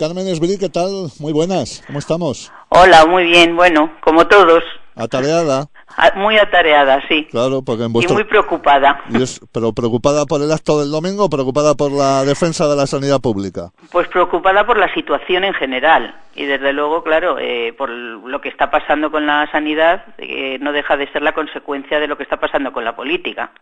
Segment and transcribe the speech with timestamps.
[0.00, 1.08] Carmen Esbrí, ¿qué tal?
[1.18, 2.50] Muy buenas, ¿cómo estamos?
[2.70, 4.64] Hola, muy bien, bueno, como todos.
[4.96, 5.66] Atareada.
[5.94, 7.28] Ah, Muy atareada, sí.
[7.30, 9.02] Claro, porque en Y muy preocupada.
[9.10, 12.76] Y es- pero preocupada por el acto del domingo o preocupada por la defensa de
[12.76, 13.72] la sanidad pública.
[13.92, 16.14] Pues preocupada por la situación en general.
[16.34, 20.72] Y desde luego, claro, eh, por lo que está pasando con la sanidad, eh, no
[20.72, 23.52] deja de ser la consecuencia de lo que está pasando con la política.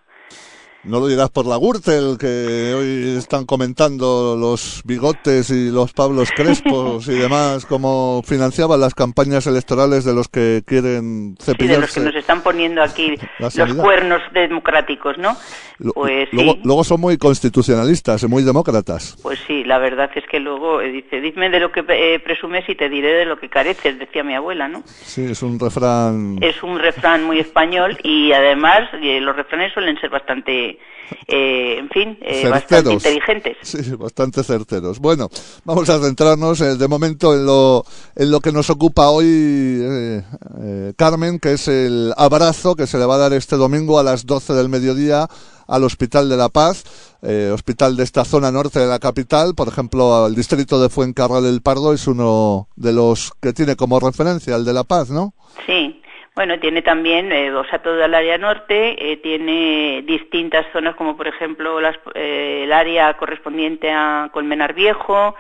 [0.88, 6.30] No lo dirás por la Gürtel, que hoy están comentando los bigotes y los Pablos
[6.34, 11.92] Crespos y demás, cómo financiaban las campañas electorales de los que quieren Sí, de los
[11.92, 12.00] que cepillarse.
[12.00, 15.36] nos están poniendo aquí los cuernos democráticos, ¿no?
[15.78, 16.60] Lo- Pues luego, sí.
[16.64, 19.16] luego son muy constitucionalistas y muy demócratas.
[19.22, 22.66] Pues sí, la verdad es que luego eh, dice, dime de lo que eh, presumes
[22.68, 24.82] y te diré de lo que careces, decía mi abuela, ¿no?
[24.86, 26.38] Sí, es un refrán.
[26.40, 30.77] Es un refrán muy español y además eh, los refranes suelen ser bastante,
[31.26, 33.56] eh, en fin, eh, bastante inteligentes.
[33.62, 34.98] Sí, bastante certeros.
[34.98, 35.28] Bueno,
[35.64, 37.84] vamos a centrarnos eh, de momento en lo,
[38.16, 40.22] en lo que nos ocupa hoy eh,
[40.62, 44.02] eh, Carmen, que es el abrazo que se le va a dar este domingo a
[44.02, 45.28] las 12 del mediodía
[45.66, 46.82] al Hospital de la Paz,
[47.22, 49.54] eh, hospital de esta zona norte de la capital.
[49.54, 54.00] Por ejemplo, el distrito de Fuencarral del Pardo es uno de los que tiene como
[54.00, 55.34] referencia el de la Paz, ¿no?
[55.66, 56.00] Sí,
[56.38, 61.16] bueno, tiene también, eh, o sea, toda el área norte, eh, tiene distintas zonas como
[61.16, 65.34] por ejemplo las, eh, el área correspondiente a Colmenar Viejo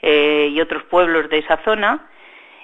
[0.00, 2.06] eh, y otros pueblos de esa zona.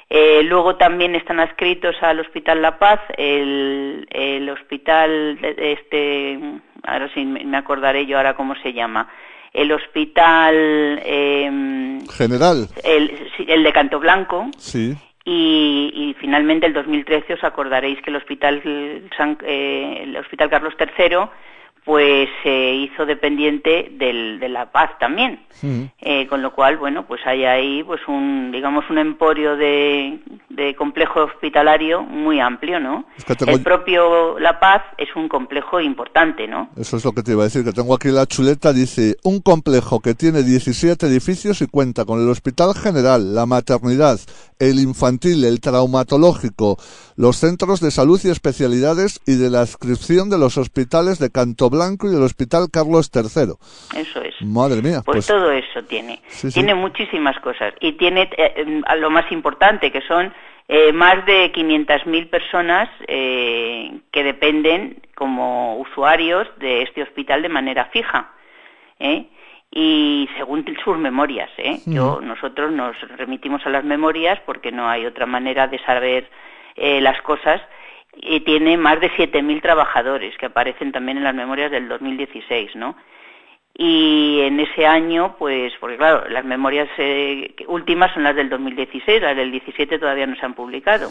[0.08, 6.39] Eh, luego también están adscritos al Hospital La Paz, el, el hospital, de- este,
[6.84, 9.08] ahora sí me acordaré yo ahora cómo se llama,
[9.52, 14.95] el hospital, em, General, el, el de Canto Blanco, sí.
[15.25, 18.63] Y, y finalmente el 2013 os acordaréis que el hospital
[19.17, 21.29] San- eh, el hospital Carlos III
[21.85, 25.41] pues se hizo dependiente del, de la Paz también.
[26.01, 30.74] Eh, con lo cual bueno pues hay ahí pues un digamos un emporio de, de
[30.74, 35.79] complejo hospitalario muy amplio no Es que tengo- el propio La Paz es un complejo
[35.80, 38.73] importante no Eso es lo que te iba a decir, que tengo aquí la chuleta,
[38.73, 44.19] dice, un complejo que tiene 17 edificios y cuenta con el Hospital General, la Maternidad,
[44.58, 46.79] el Infantil, el Traumatológico,
[47.20, 51.69] los Centros de Salud y Especialidades y de la adscripción de los hospitales de Canto
[51.69, 53.53] Blanco y del Hospital Carlos III.
[54.01, 56.23] eso es Madre mía, Pues, pues, todo eso tiene.
[56.29, 56.55] Sí, sí.
[56.55, 57.75] Tiene muchísimas cosas.
[57.81, 60.33] Y tiene eh, a lo más importante, que son
[60.67, 67.85] eh, más de 500.000 personas eh, que dependen como usuarios de este hospital de manera
[67.92, 68.31] fija.
[68.98, 69.27] ¿eh?
[69.70, 71.81] Y según sus memorias, ¿eh?
[71.85, 76.31] Yo, nosotros nos remitimos a las memorias porque no hay otra manera de saber
[76.77, 77.61] eh, las cosas
[78.14, 82.97] y tiene más de 7.000 trabajadores que aparecen también en las memorias del 2016, ¿no?
[83.75, 89.23] Y en ese año, pues, porque claro, las memorias eh, últimas son las del 2016,
[89.23, 91.11] las del 17 todavía no se han publicado.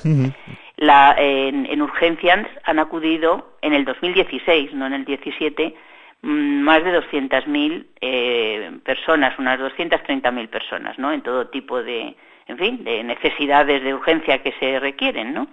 [0.76, 5.74] La, en, en urgencias han acudido en el 2016, no en el 17,
[6.22, 11.12] mm, más de 200.000 eh, personas, unas 230.000 personas, ¿no?
[11.12, 12.16] En todo tipo de,
[12.50, 15.48] en fin, de necesidades de urgencia que se requieren, ¿no?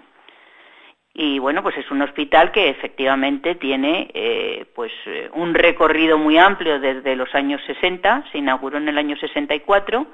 [1.12, 6.36] Y bueno, pues es un hospital que efectivamente tiene eh, pues eh, un recorrido muy
[6.36, 10.06] amplio desde los años 60, se inauguró en el año 64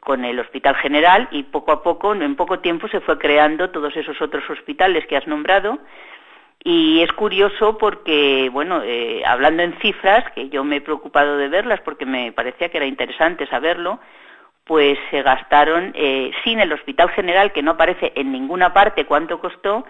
[0.00, 3.96] con el Hospital General y poco a poco, en poco tiempo se fue creando todos
[3.96, 5.78] esos otros hospitales que has nombrado
[6.62, 11.48] y es curioso porque, bueno, eh, hablando en cifras, que yo me he preocupado de
[11.48, 14.00] verlas porque me parecía que era interesante saberlo,
[14.66, 19.38] pues se gastaron, eh, sin el Hospital General, que no aparece en ninguna parte cuánto
[19.38, 19.86] costó,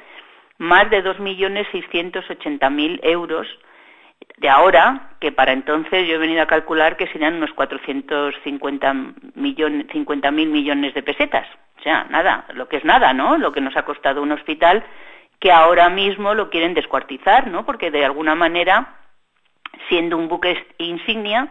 [0.59, 3.49] más de 2.680.000 euros
[4.39, 8.95] de ahora, que para entonces yo he venido a calcular que serían unos 450
[9.35, 11.47] millones, 50 mil millones de pesetas.
[11.79, 13.39] O sea, nada, lo que es nada, ¿no?
[13.39, 14.85] Lo que nos ha costado un hospital
[15.41, 17.65] que ahora mismo lo quieren descuartizar, ¿no?
[17.65, 18.97] Porque de alguna manera,
[19.89, 21.49] siendo un buque insignia,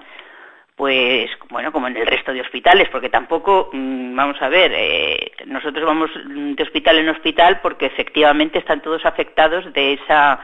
[0.75, 5.31] pues bueno, como en el resto de hospitales, porque tampoco, mm, vamos a ver, eh,
[5.45, 10.39] nosotros vamos de hospital en hospital porque efectivamente están todos afectados de esa,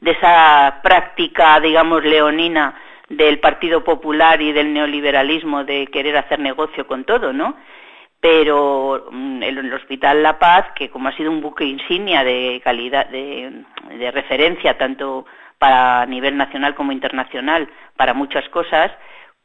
[0.00, 2.74] de esa práctica, digamos, leonina
[3.08, 7.56] del Partido Popular y del neoliberalismo de querer hacer negocio con todo, ¿no?
[8.24, 13.06] pero mm, el, Hospital La Paz, que como ha sido un buque insignia de calidad,
[13.10, 13.64] de,
[14.12, 15.26] referencia tanto
[15.58, 18.90] para nivel nacional como internacional para muchas cosas,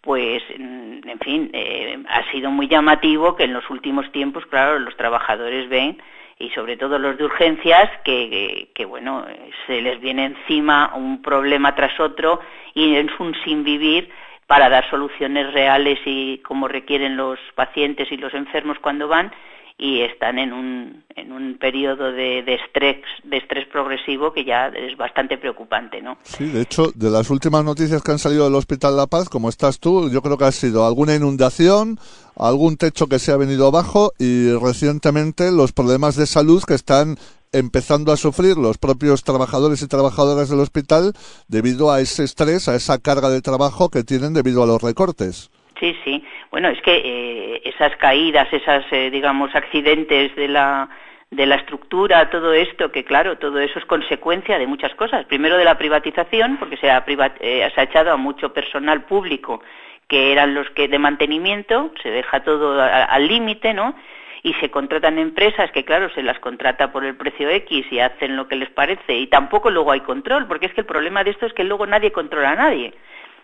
[0.02, 4.96] pues, en fin, eh, ha sido muy llamativo que en los últimos tiempos, claro, los
[4.96, 6.02] trabajadores ven
[6.40, 9.26] y sobre todo los de urgencias que, que, bueno
[9.68, 12.40] se les viene encima un problema tras otro
[12.74, 14.10] y es un sin vivir
[14.48, 19.34] para dar soluciones reales y como requieren los pacientes y los enfermos cuando van
[19.80, 24.68] y están en un, en un periodo de, de, estrés de estrés progresivo que ya
[24.68, 26.18] es bastante preocupante, ¿no?
[26.24, 29.48] Sí, de hecho, de las últimas noticias que han salido del Hospital La Paz, como
[29.48, 31.98] estás tú, yo creo que ha sido alguna inundación,
[32.36, 37.16] algún techo que se ha venido abajo y recientemente los problemas de salud que están
[37.54, 41.14] empezando a sufrir los propios trabajadores y trabajadoras del hospital
[41.48, 45.50] debido a ese estrés, a esa carga de trabajo que tienen debido a los recortes.
[45.80, 46.24] Sí, sí.
[46.52, 50.90] Bueno, es que eh, esas caídas, esas, eh, digamos, accidentes de la
[51.32, 55.26] de la estructura, todo esto, que claro, todo eso es consecuencia de muchas cosas.
[55.26, 57.06] Primero de la privatización, porque se ha,
[57.40, 59.62] eh, se ha echado a mucho personal público
[60.08, 63.94] que eran los que de mantenimiento, se deja todo al límite, ¿no?
[64.42, 68.36] y se contratan empresas que, claro, se las contrata por el precio X y hacen
[68.36, 71.32] lo que les parece y tampoco luego hay control, porque es que el problema de
[71.32, 72.94] esto es que luego nadie controla a nadie.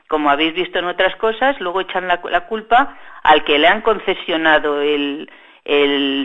[0.07, 4.81] Como habéis visto en otras cosas, luego echan la, culpa al que le han concesionado
[4.81, 5.29] el,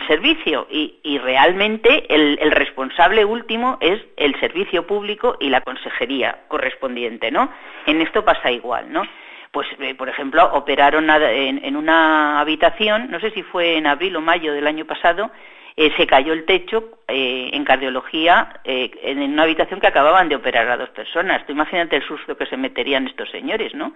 [0.07, 7.31] servicio y, realmente el, el, responsable último es el servicio público y la consejería correspondiente,
[7.31, 7.51] ¿no?
[7.87, 9.03] En esto pasa igual, ¿no?
[9.53, 14.21] pues eh, por ejemplo operaron en, una habitación, no sé si fue en abril o
[14.21, 15.31] mayo del año pasado,
[15.77, 20.69] eh, se cayó el techo eh, en cardiología en una habitación que acababan de operar
[20.69, 21.45] a dos personas.
[21.47, 23.93] Tú imagínate el susto que se meterían estos señores, ¿no?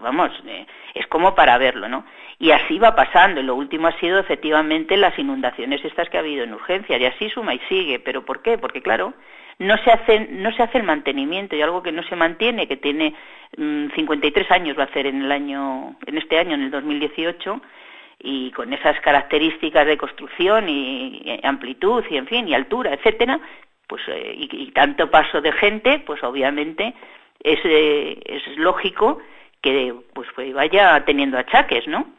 [0.00, 0.30] vamos,
[0.94, 2.06] es como para verlo, ¿no?
[2.38, 3.42] Y así va pasando.
[3.42, 6.96] Lo último ha sido efectivamente las inundaciones estas que ha habido en urgencia.
[6.96, 7.98] Y así suma y sigue.
[7.98, 8.56] ¿Pero por qué?
[8.56, 9.12] Porque claro,
[9.58, 12.76] no se hace no se hace el mantenimiento y algo que no se mantiene que
[12.76, 13.14] tiene
[13.56, 17.60] 53 mm, años va a hacer en el año en este año en el 2018
[18.18, 23.40] y con esas características de construcción y, amplitud y en fin y altura etcétera
[23.86, 26.94] pues eh, y, tanto paso de gente pues obviamente
[27.42, 29.18] es, eh, es lógico
[29.60, 32.15] que pues, pues vaya teniendo achaques no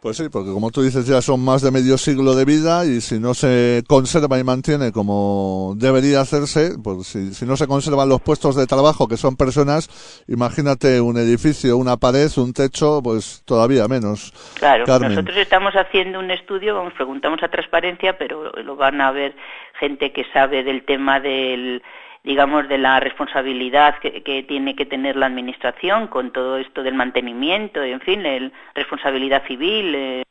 [0.00, 3.00] pues sí, porque como tú dices ya son más de medio siglo de vida y
[3.00, 8.20] si no se conserva y mantiene como debería hacerse, pues si, no se conservan los
[8.20, 9.88] puestos de trabajo que son personas,
[10.28, 14.32] imagínate un edificio, una pared, un techo, pues todavía menos.
[14.58, 19.34] Claro, nosotros estamos haciendo un estudio, vamos, preguntamos a transparencia, pero lo van a ver
[19.80, 21.82] gente que sabe del tema del
[22.24, 27.82] digamos, de la responsabilidad que, tiene que tener la Administración con todo esto del mantenimiento,
[27.82, 29.94] en fin, la responsabilidad civil.
[29.94, 30.22] Eh,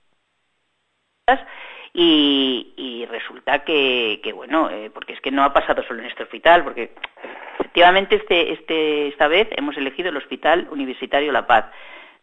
[1.94, 6.64] y, resulta que, bueno, eh, porque es que no ha pasado solo en este hospital,
[6.64, 6.92] porque
[7.60, 11.66] efectivamente este, este, esta vez hemos elegido el Hospital Universitario La Paz,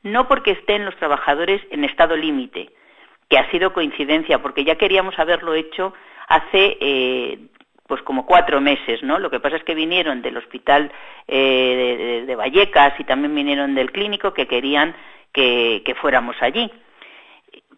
[0.02, 2.70] no porque estén los trabajadores en estado límite,
[3.28, 5.94] que ha sido coincidencia, porque ya queríamos haberlo hecho
[6.28, 7.38] hace eh,
[7.86, 9.18] pues como cuatro meses, ¿no?
[9.18, 10.90] Lo que pasa es que vinieron del hospital
[11.28, 14.94] eh, de, Vallecas y también vinieron del clínico que querían
[15.32, 16.70] que, fuéramos allí.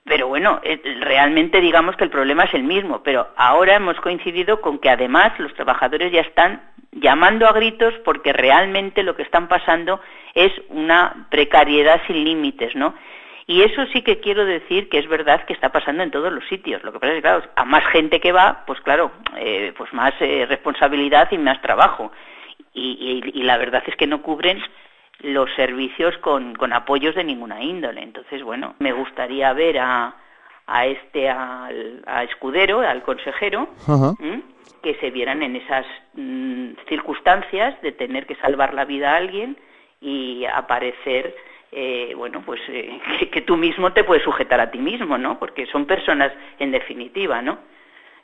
[0.04, 4.60] Pero bueno, eh, realmente digamos que el problema es el mismo, pero ahora hemos coincidido
[4.60, 9.48] con que además los trabajadores ya están llamando a gritos porque realmente lo que están
[9.48, 10.00] pasando
[10.34, 12.94] es una precariedad sin límites, ¿no?
[13.48, 16.44] Y eso sí que quiero decir que es verdad que está pasando en todos los
[16.48, 16.82] sitios.
[16.82, 19.92] Lo que pasa es que, claro, a más gente que va, pues claro, eh, pues
[19.92, 22.10] más eh, responsabilidad y más trabajo.
[22.74, 24.60] Y, la verdad es que no cubren
[25.20, 28.02] los servicios con, con apoyos de ninguna índole.
[28.02, 30.14] Entonces, bueno, me gustaría ver a,
[30.66, 33.68] a este, al, a Escudero, al consejero,
[34.82, 39.56] que se vieran en esas mm, circunstancias de tener que salvar la vida a alguien
[40.00, 41.34] y aparecer
[41.72, 43.00] eh, bueno, pues eh,
[43.32, 45.38] que, tú mismo te puedes sujetar a ti mismo, ¿no?
[45.38, 47.58] Porque son personas en definitiva, ¿no?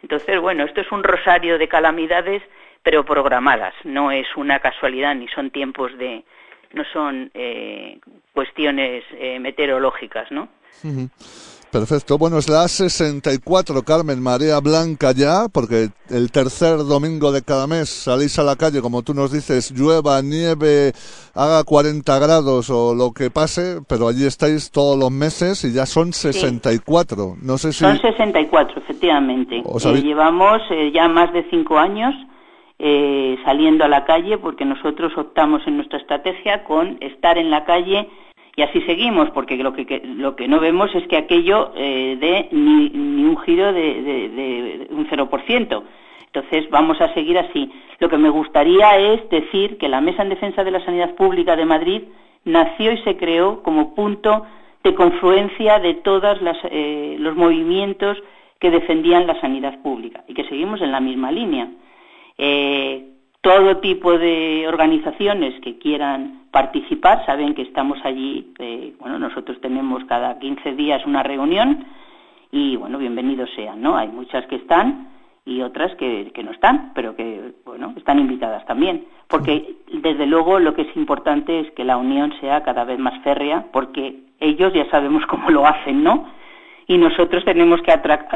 [0.03, 2.43] Entonces, bueno, esto es un rosario de calamidades,
[2.83, 6.25] pero programadas, no es una casualidad ni son tiempos de,
[6.73, 8.01] no son eh,
[8.33, 9.05] cuestiones
[9.39, 10.49] meteorológicas, ¿no?
[11.73, 12.19] Perfecto.
[12.19, 17.88] Bueno, es la 64, Carmen, María Blanca ya, porque el tercer domingo de cada mes
[17.88, 20.93] salís a la calle, como tú nos dices, llueva, nieve,
[21.35, 25.87] haga 40 grados o lo que pase, pero allí estáis todos los meses y ya
[25.87, 27.37] son 64.
[27.41, 27.79] No sé si...
[27.79, 29.62] Son 64, efectivamente.
[29.64, 32.14] Eh, llevamos eh, ya más de cinco años
[32.79, 37.64] eh, saliendo a la calle porque nosotros optamos en nuestra estrategia con estar en la
[37.64, 38.11] calle
[38.55, 42.49] Y así seguimos, porque lo que, lo que no vemos es que aquello eh, dé
[42.53, 42.91] ni,
[43.25, 45.83] un giro de, de, de un 0%.
[46.27, 47.71] Entonces vamos a seguir así.
[47.99, 51.57] Lo que me gustaría es decir que la Mesa en Defensa de la Sanidad Pública
[51.57, 52.03] de Madrid
[52.45, 54.45] nació y se creó como punto
[54.83, 58.19] de confluencia de todos eh, los movimientos
[58.59, 61.69] que defendían la sanidad pública y que seguimos en la misma línea.
[62.39, 63.12] Eh,
[63.43, 68.53] todo tipo de organizaciones que quieran participar saben que estamos allí.
[68.59, 71.85] Eh, bueno, nosotros tenemos cada 15 días una reunión
[72.53, 73.97] y bueno, bienvenidos sean, ¿no?
[73.97, 75.09] Hay muchas que están
[75.45, 79.07] y otras que, no están, pero que, bueno, están invitadas también.
[79.27, 83.21] Porque, desde luego, lo que es importante es que la unión sea cada vez más
[83.25, 86.29] férrea, porque ellos ya sabemos cómo lo hacen, ¿no?
[86.87, 87.81] Y nosotros tenemos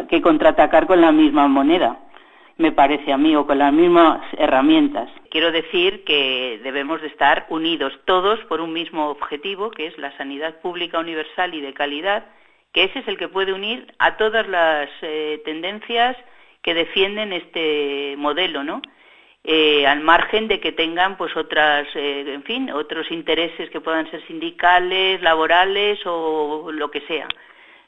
[0.09, 1.99] que contraatacar con la misma moneda,
[2.57, 5.11] me parece a mí, o con las mismas herramientas.
[5.31, 10.17] Quiero decir que debemos de estar unidos todos por un mismo objetivo, que es la
[10.17, 12.27] sanidad pública universal y de calidad,
[12.73, 16.17] que ese es el que puede unir a todas las eh, tendencias,
[16.63, 18.83] que defienden este modelo, ¿no?
[19.49, 24.11] Eh, al margen de que tengan pues otras eh, en fin otros intereses que puedan
[24.11, 27.29] ser sindicales laborales o lo que sea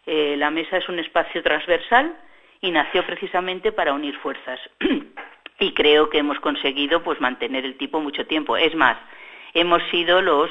[0.06, 2.14] eh, la mesa es un espacio transversal
[2.60, 4.60] y nació precisamente para unir fuerzas
[5.60, 8.96] y creo que hemos conseguido pues mantener el tipo mucho tiempo es más
[9.54, 10.50] hemos sido los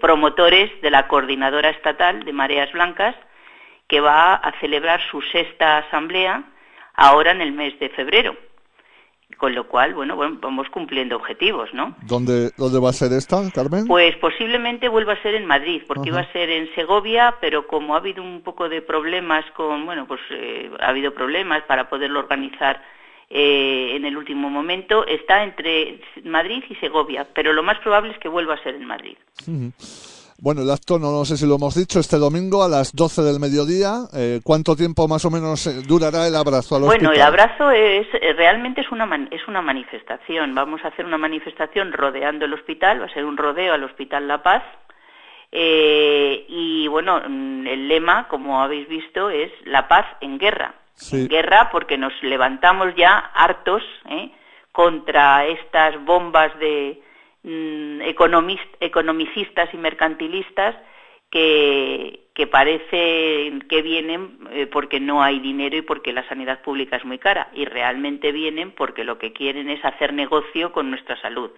[0.00, 3.16] promotores de la coordinadora estatal de mareas blancas
[3.88, 6.44] que va a celebrar su sexta asamblea
[6.94, 8.36] ahora en el mes de febrero.
[9.36, 11.96] Con lo cual, bueno, vamos cumpliendo objetivos, ¿no?
[12.02, 13.86] ¿Dónde, ¿Dónde va a ser esta, Carmen?
[13.86, 17.94] Pues posiblemente vuelva a ser en Madrid, porque iba a ser en Segovia, pero como
[17.94, 22.20] ha habido un poco de problemas con, bueno, pues eh, ha habido problemas para poderlo
[22.20, 22.82] organizar
[23.34, 28.18] eh, en el último momento, está entre Madrid y Segovia, pero lo más probable es
[28.18, 29.16] que vuelva a ser en Madrid.
[30.42, 33.38] Bueno, el acto, no, sé si lo hemos dicho, este domingo a las 12 del
[33.38, 34.10] mediodía.
[34.12, 38.08] Eh, ¿Cuánto tiempo más o menos eh, durará el abrazo al Bueno, el abrazo es
[38.12, 40.52] eh, realmente es una, es una manifestación.
[40.52, 44.26] Vamos a hacer una manifestación rodeando el hospital, va a ser un rodeo al Hospital
[44.26, 44.64] La Paz.
[45.52, 50.74] y bueno, mm, el lema, como habéis visto, es la paz en guerra.
[51.12, 53.84] En guerra porque nos levantamos ya hartos
[54.72, 57.00] contra estas bombas de
[57.44, 58.00] Mm,
[58.80, 60.76] economicistas y mercantilistas
[61.30, 66.96] que, que parece que vienen eh, porque no hay dinero y porque la sanidad pública
[66.96, 67.48] es muy cara.
[67.54, 71.50] Y realmente vienen porque lo que quieren es hacer negocio con nuestra salud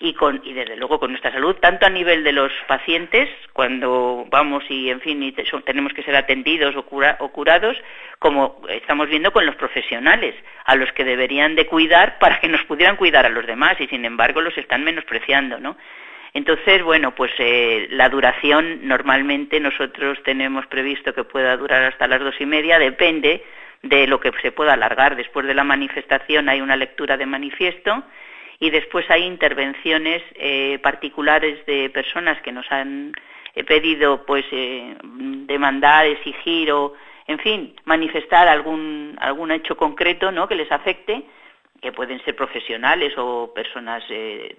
[0.00, 4.26] y, con, y desde luego con nuestra salud, tanto a nivel de los pacientes, cuando
[4.30, 5.32] vamos y, en fin, y
[5.64, 6.84] tenemos que ser atendidos o,
[7.18, 7.76] o curados,
[8.18, 10.34] como estamos viendo con los profesionales,
[10.64, 13.86] a los que deberían de cuidar para que nos pudieran cuidar a los demás y,
[13.86, 15.76] sin embargo, los están menospreciando, ¿no?
[16.34, 22.20] Entonces, bueno, pues eh, la duración normalmente nosotros tenemos previsto que pueda durar hasta las
[22.20, 23.44] dos y media, depende
[23.82, 25.14] de lo que se pueda alargar.
[25.14, 28.02] Después de la manifestación hay una lectura de manifiesto
[28.62, 33.12] y después hay intervenciones eh, particulares de personas que nos han
[33.56, 36.94] eh, pedido pues eh, demandar, exigir o
[37.26, 40.46] en fin, manifestar algún algún hecho concreto, ¿no?
[40.46, 41.24] que les afecte
[41.80, 44.54] que pueden ser profesionales o personas que,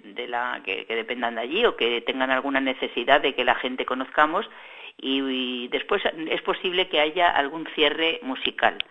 [0.89, 4.50] dependan de allí o que tengan alguna necesidad de que la gente conozcamos
[4.98, 8.83] y, después es posible que haya algún cierre musical.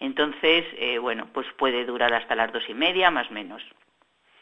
[0.00, 0.64] Entonces,
[1.00, 3.62] bueno, pues puede durar hasta las dos y media, más o menos.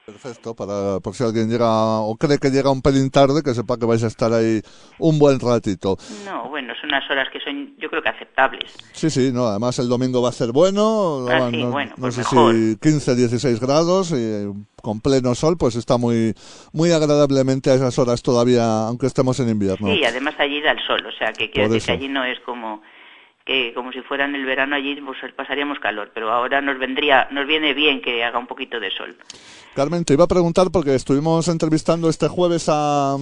[0.06, 1.66] Perfecto, para por si alguien llega
[1.98, 4.62] o cree que llega un pelín tarde, que sepa que vais a estar ahí
[5.00, 5.96] un buen ratito.
[6.25, 8.72] No, bueno, son unas horas que son, yo creo que aceptables.
[8.92, 12.22] Sí, sí, no, además el domingo va a ser bueno, ah, no, bueno, no sé
[12.22, 12.36] si
[12.80, 14.46] 15, 16 grados y
[14.80, 16.34] con pleno sol, pues está muy
[16.72, 19.92] muy agradablemente a esas horas todavía, aunque estemos en invierno.
[19.92, 22.38] Sí, además allí da el sol, o sea, que quiero decir que allí no es
[22.46, 22.80] como
[23.46, 27.28] que como si fuera en el verano allí pues pasaríamos calor, pero ahora nos vendría,
[27.30, 29.16] nos viene bien que haga un poquito de sol.
[29.72, 33.16] Carmen, te iba a preguntar porque estuvimos entrevistando este jueves a,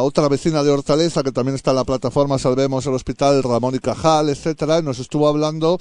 [0.00, 3.78] otra vecina de Hortaleza que también está en la plataforma Salvemos el Hospital, Ramón y
[3.78, 5.78] Cajal, etcétera, y nos estuvo hablando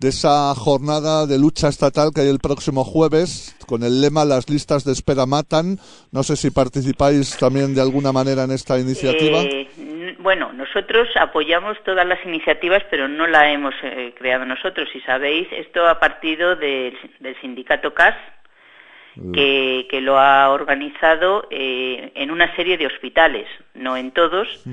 [0.00, 4.50] de esa jornada de lucha estatal que hay el próximo jueves con el lema Las
[4.50, 5.78] listas de espera matan.
[6.10, 9.42] No sé si participáis también de alguna manera en esta iniciativa.
[9.42, 9.68] Eh,
[10.24, 14.88] bueno, nosotros apoyamos todas las iniciativas, pero no la hemos eh, creado nosotros.
[14.90, 16.96] Si sabéis, esto ha partido del
[17.42, 18.16] sindicato CAS,
[19.34, 24.64] que, que lo ha organizado eh, en una serie de hospitales, no en todos.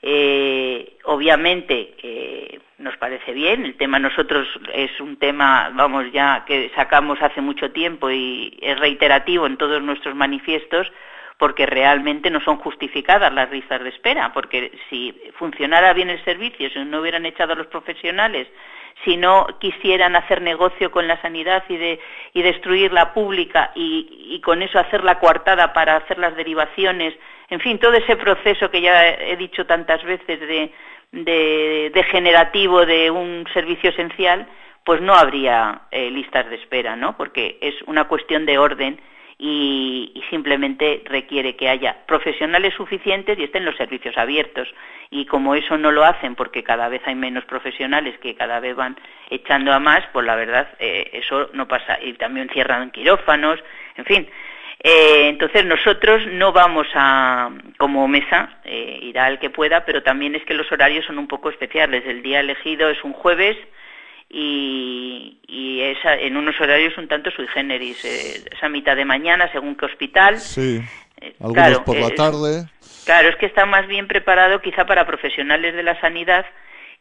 [0.00, 6.72] eh, obviamente eh, nos parece bien, el tema nosotros es un tema, vamos ya, que
[6.74, 10.90] sacamos hace mucho tiempo y es reiterativo en todos nuestros manifiestos,
[11.38, 16.70] porque realmente no son justificadas las listas de espera, porque si funcionara bien el servicio,
[16.70, 18.46] si no hubieran echado a los profesionales,
[19.04, 22.00] si no quisieran hacer negocio con la sanidad y, de,
[22.34, 27.14] destruir la pública y, con eso hacer la coartada para hacer las derivaciones,
[27.50, 30.72] en fin, todo ese proceso que ya he dicho tantas veces de,
[31.12, 34.46] de degenerativo de un servicio esencial,
[34.84, 37.16] pues no habría eh, listas de espera, ¿no?
[37.16, 39.00] Porque es una cuestión de orden
[39.38, 44.68] y, simplemente requiere que haya profesionales suficientes y estén los servicios abiertos.
[45.10, 48.74] Y como eso no lo hacen porque cada vez hay menos profesionales que cada vez
[48.74, 48.96] van
[49.30, 51.98] echando a más, pues la verdad eh, eso no pasa.
[52.02, 53.62] Y también cierran quirófanos,
[53.96, 54.28] en fin.
[54.82, 60.34] Eh, entonces nosotros no vamos a, como mesa, eh, irá el que pueda, pero también
[60.34, 62.04] es que los horarios son un poco especiales.
[62.06, 63.56] El día elegido es un jueves
[64.36, 69.48] y, y esa, en unos horarios un tanto sui generis, eh, esa mitad de mañana
[69.52, 70.40] según qué hospital.
[70.40, 70.80] Sí,
[71.20, 72.68] eh, algunos claro, por la tarde.
[73.04, 76.44] Claro, es que está más bien preparado quizá para profesionales de la sanidad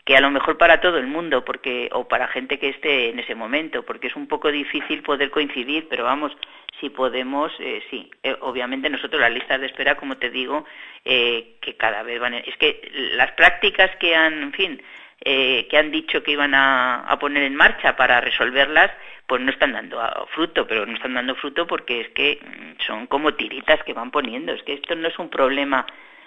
[0.05, 3.19] que a lo mejor para todo el mundo, porque o para gente que esté en
[3.19, 6.33] ese momento, porque es un poco difícil poder coincidir, pero vamos,
[6.79, 8.11] si podemos, eh, sí.
[8.21, 10.65] Eh, obviamente nosotros las listas de espera, como te digo,
[11.05, 14.81] eh, que cada vez van, es que las prácticas que han, en fin,
[15.25, 18.91] eh, que han dicho que iban a, poner en marcha para resolverlas,
[19.25, 19.99] pues no están dando
[20.33, 24.11] fruto, pero no están dando fruto porque es que mm, son como tiritas que van
[24.11, 25.85] poniendo, es que esto no es un problema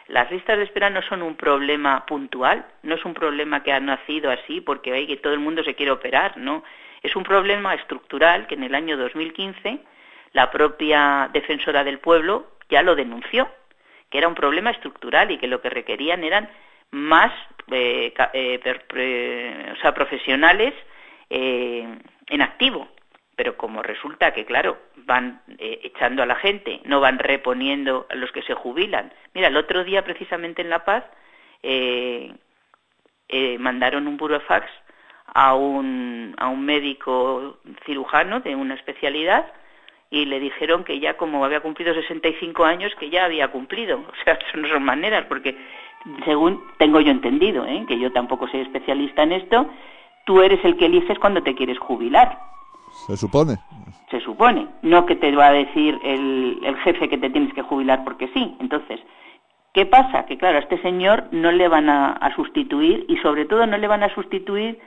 [0.09, 3.81] las listas de espera no son un problema puntual, no es un problema que ha
[3.81, 6.63] nacido así porque hay que todo el mundo se quiere operar, no.
[7.03, 9.81] Es un problema estructural que en el año 2015
[10.33, 13.49] la propia defensora del pueblo ya lo denunció,
[14.11, 16.49] que era un problema estructural y que lo que requerían eran
[16.91, 17.33] más
[17.71, 20.75] eh, eh, per, o sea, profesionales
[21.31, 21.87] eh,
[22.29, 22.89] en activo
[23.35, 28.15] pero como resulta que, claro, van eh, echando a la gente, no van reponiendo a
[28.15, 29.13] los que se jubilan.
[29.35, 31.05] Mira, el otro día, precisamente en La Paz,
[33.59, 34.67] mandaron un burofax
[35.35, 39.53] a un, a un médico cirujano de una especialidad
[40.11, 43.99] y le dijeron que ya como había cumplido 65 años, que ya había cumplido.
[44.09, 45.57] O sea, eso no son maneras, porque
[46.25, 47.85] según tengo yo entendido, ¿eh?
[47.87, 49.67] que yo tampoco soy especialista en esto,
[50.25, 52.39] tú eres el que eliges cuando te quieres jubilar
[53.07, 53.59] se supone.
[54.11, 57.63] Se supone, no que te va a decir el, el jefe que te tienes que
[57.63, 58.57] jubilar porque sí.
[58.61, 59.01] Entonces,
[59.75, 60.27] ¿qué pasa?
[60.27, 63.77] Que claro, a este señor no le van a, a sustituir y sobre todo no
[63.77, 64.79] le van a sustituir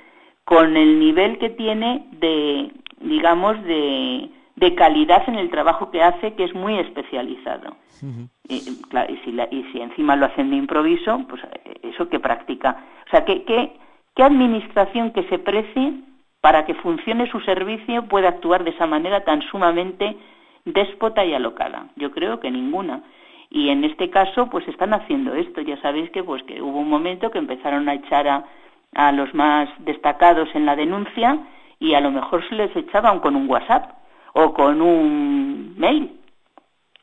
[0.45, 6.33] con el nivel que tiene de, digamos, de, de calidad en el trabajo que hace,
[6.33, 7.77] que es muy especializado.
[8.01, 8.29] Uh -huh.
[8.49, 11.41] y, claro, y, si la, y, si encima lo hacen de improviso, pues
[11.83, 12.83] eso que practica.
[13.07, 13.71] O sea, ¿qué, qué,
[14.15, 15.93] qué administración que se precie
[16.41, 20.17] para que funcione su servicio puede actuar de esa manera tan sumamente
[20.65, 21.87] déspota y alocada.
[21.95, 23.03] Yo creo que ninguna.
[23.49, 25.61] Y en este caso, pues están haciendo esto.
[25.61, 28.45] Ya sabéis que, pues, que hubo un momento que empezaron a echar a,
[28.93, 31.39] a los más destacados en la denuncia
[31.79, 33.98] y a lo mejor se les echaban con un WhatsApp
[34.33, 36.11] o con un mail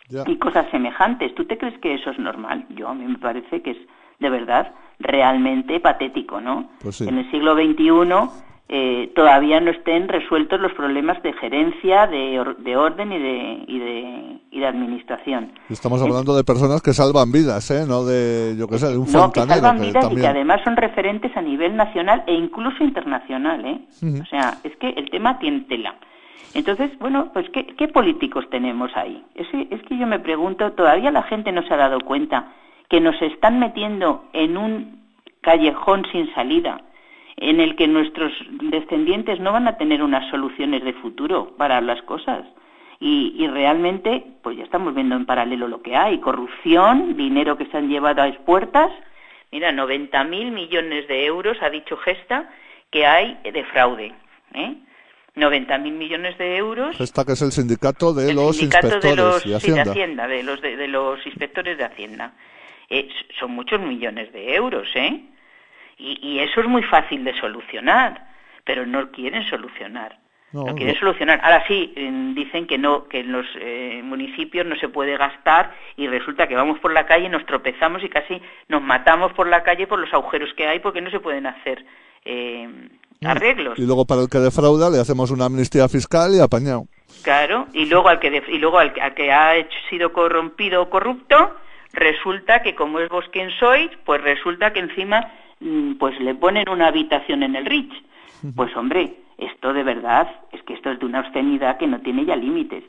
[0.09, 0.25] ya.
[0.27, 1.35] y cosas semejantes.
[1.35, 2.67] ¿Tú te crees que eso es normal?
[2.71, 3.79] Yo a mí me parece que es
[4.19, 6.71] de verdad realmente patético, ¿no?
[6.83, 7.09] Pues sí.
[7.09, 12.57] En el siglo XXI eh, todavía no estén resueltos los problemas de gerencia, de, or
[12.57, 15.53] de orden y de, y, de, y de administración.
[15.69, 17.85] Estamos hablando de personas que salvan vidas, ¿eh?
[17.87, 19.55] No de, yo qué sé, de un no, fontanero.
[19.55, 20.19] que salvan vidas también...
[20.19, 23.81] y que además son referentes a nivel nacional e incluso internacional, ¿eh?
[24.03, 24.23] Uh -huh.
[24.23, 25.95] O sea, es que el tema tiene tela.
[26.55, 29.23] Entonces, bueno, pues ¿qué, qué políticos tenemos ahí?
[29.35, 32.53] Es, es que yo me pregunto, todavía la gente no se ha dado cuenta
[32.89, 35.07] que nos están metiendo en un
[35.41, 36.81] callejón sin salida
[37.37, 42.01] en el que nuestros descendientes no van a tener unas soluciones de futuro para las
[42.03, 42.45] cosas.
[42.99, 47.67] Y, y, realmente, pues ya estamos viendo en paralelo lo que hay, corrupción, dinero que
[47.67, 48.91] se han llevado a expuertas.
[49.53, 52.49] Mira, 90.000 millones de euros, ha dicho Gesta,
[52.91, 54.15] que hay de fraude.
[54.55, 54.75] ¿eh?
[55.37, 56.97] 90.000 millones de euros.
[56.97, 59.85] Gesta, que es el sindicato de el los sindicato inspectores de, los, de Hacienda.
[59.85, 62.33] de, Hacienda, de los, de, de los inspectores de Hacienda.
[62.89, 65.21] Eh, son muchos millones de euros, ¿eh?
[65.99, 68.27] Y, y, eso es muy fácil de solucionar,
[68.65, 70.19] pero no quieren solucionar.
[70.53, 71.01] No, no quieren no.
[71.01, 71.41] solucionar.
[71.43, 71.93] Ahora sí,
[72.35, 76.55] dicen que no, que en los eh, municipios no se puede gastar y resulta que
[76.55, 80.13] vamos por la calle, nos tropezamos y casi nos matamos por la calle por los
[80.15, 81.85] agujeros que hay porque no se pueden hacer
[82.25, 82.69] eh,
[83.25, 83.79] arreglos.
[83.79, 86.87] Y luego para el que defrauda le hacemos una amnistía fiscal y apañado.
[87.23, 90.83] Claro, y luego al que, de, y luego al, al que ha hecho, sido corrompido
[90.83, 91.57] o corrupto,
[91.93, 96.69] resulta que como es vos quien sois, pues resulta que encima Mm, pues le ponen
[96.69, 97.93] una habitación en el Rich.
[98.55, 102.25] Pues hombre, esto de verdad, es que esto es de una obscenidad que no tiene
[102.25, 102.85] ya límites.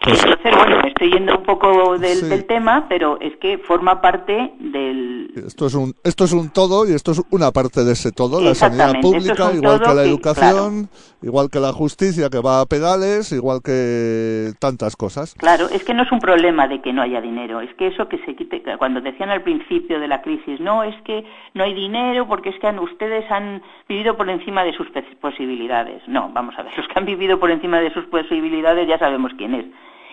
[0.00, 5.30] Entonces, bueno, me estoy yendo un poco del, tema, pero es que forma parte del...
[5.34, 8.40] Esto es un esto es un todo y esto es una parte de ese todo,
[8.40, 10.88] la sanidad pública, igual que la educación,
[11.22, 15.34] igual que la justicia que va a pedales, igual que tantas cosas.
[15.34, 18.08] Claro, es que no es un problema de que no haya dinero, es que eso
[18.08, 21.74] que se quite, cuando decían al principio de la crisis, no, es que no hay
[21.74, 24.86] dinero porque es que ustedes han vivido por encima de sus
[25.20, 26.02] posibilidades.
[26.06, 29.32] No, vamos a ver, los que han vivido por encima de sus posibilidades ya sabemos
[29.36, 29.66] quién es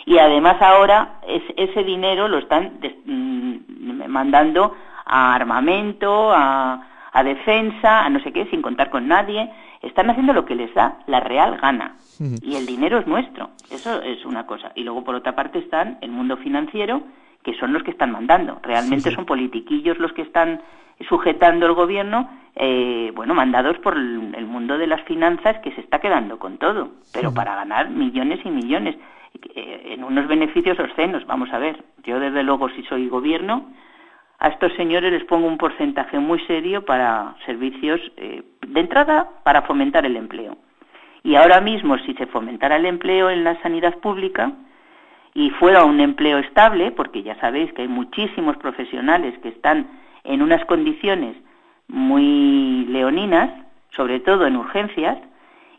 [0.06, 1.20] y además ahora
[1.58, 6.84] ese dinero lo están mm, mandando a armamento, a,
[7.24, 9.50] defensa, a no sé qué, sin contar con nadie.
[9.82, 11.96] Están haciendo lo que les da la real gana.
[12.42, 13.52] Y el dinero es nuestro.
[13.72, 14.72] Eso es una cosa.
[14.76, 17.02] Y luego, por otra parte, están el mundo financiero,
[17.46, 18.60] que son los que están mandando.
[18.64, 20.62] Realmente son politiquillos los que están
[21.08, 26.00] sujetando el gobierno, eh, bueno, mandados por el mundo de las finanzas que se está
[26.00, 28.96] quedando con todo, pero para ganar millones y millones.
[29.54, 31.26] Eh, en unos beneficios obscenos.
[31.26, 33.70] Vamos a ver, yo desde luego si soy gobierno,
[34.40, 39.64] a estos señores les pongo un porcentaje muy serio para servicios, eh, de entrada, para
[39.64, 40.58] fomentar el empleo.
[41.24, 44.54] Y ahora mismo, si se fomentara el empleo en la sanidad pública
[45.36, 49.88] y fuera un empleo estable, porque ya sabéis que hay muchísimos profesionales que están
[50.24, 51.36] en unas condiciones
[51.90, 53.52] muy leoninas,
[53.92, 55.18] sobre todo en urgencias,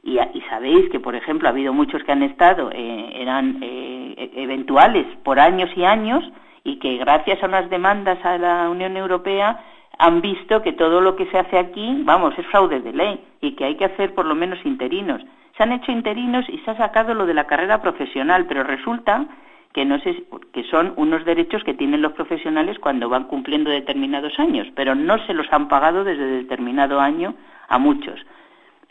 [0.02, 4.42] y, sabéis que, por ejemplo, ha habido muchos que han estado, eh, eran eh, e,
[4.42, 6.22] eventuales por años y años,
[6.62, 9.58] y que gracias a unas demandas a la Unión Europea
[9.98, 13.52] han visto que todo lo que se hace aquí, vamos, es fraude de ley y
[13.52, 15.22] que hay que hacer por lo menos interinos.
[15.56, 19.26] Se han hecho interinos y se ha sacado lo de la carrera profesional, pero resulta
[19.72, 24.38] que no sé, que son unos derechos que tienen los profesionales cuando van cumpliendo determinados
[24.38, 27.34] años, pero no se los han pagado desde determinado año
[27.68, 28.18] a muchos.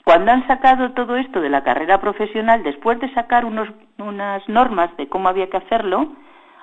[0.04, 5.08] Cuando han sacado todo esto de la carrera profesional, después de sacar unas normas de
[5.08, 6.14] cómo había que hacerlo,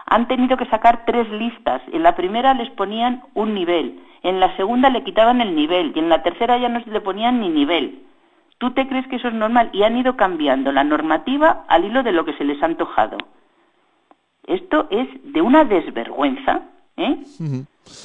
[0.07, 1.83] han tenido que sacar tres listas.
[1.93, 5.99] En la primera les ponían un nivel, en la segunda le quitaban el nivel y
[5.99, 8.03] en la tercera ya no se le ponían ni nivel.
[8.62, 9.70] ¿Tú te crees que eso es normal?
[9.72, 13.18] Y han ido cambiando la normativa al hilo de lo que se les ha antojado.
[14.46, 16.61] Esto es de una desvergüenza
[16.96, 17.25] ¿eh?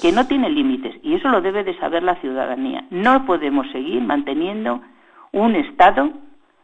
[0.02, 2.86] que no tiene límites y eso lo debe de saber la ciudadanía.
[2.89, 4.82] No podemos seguir manteniendo
[5.32, 6.10] un Estado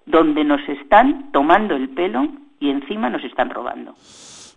[0.07, 2.29] donde nos están tomando el pelo
[2.59, 3.93] y encima nos están robando.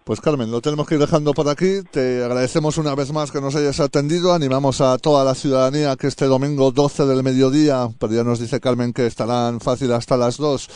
[0.07, 1.83] Pues Carmen, lo tenemos que ir dejando por aquí.
[1.91, 4.33] Te agradecemos una vez más que nos hayas atendido.
[4.33, 8.61] Animamos a toda la ciudadanía que este domingo 12 del mediodía, pero ya nos dice
[8.61, 10.69] Carmen que estarán fácil hasta las 2,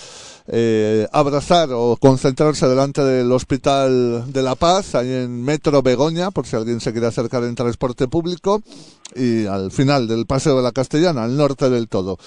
[0.48, 6.44] eh, abrazar o concentrarse delante del Hospital de la Paz, ahí en Metro Begoña, por
[6.44, 8.60] si alguien se quiere acercar en transporte público,
[9.14, 12.18] y al final del Paseo de la Castellana, al norte del todo.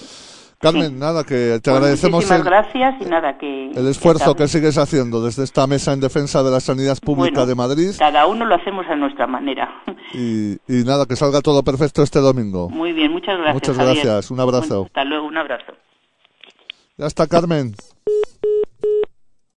[0.58, 5.22] Carmen, nada, que te agradecemos el, gracias y nada, que, el esfuerzo que, sigues haciendo
[5.22, 7.90] desde esta mesa en defensa de la sanidad pública de Madrid.
[7.98, 9.68] Cada uno lo hacemos a nuestra manera.
[10.12, 12.70] Y, nada, que salga todo perfecto este domingo.
[12.70, 13.54] Muy bien, muchas gracias.
[13.54, 14.84] Muchas gracias, un abrazo.
[14.86, 15.72] hasta luego, un abrazo.
[16.96, 17.74] Ya está, Carmen.